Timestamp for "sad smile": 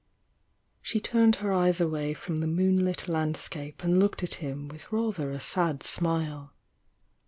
5.39-6.53